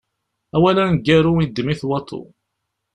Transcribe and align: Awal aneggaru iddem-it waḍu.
Awal 0.55 0.77
aneggaru 0.83 1.33
iddem-it 1.43 1.81
waḍu. 1.87 2.23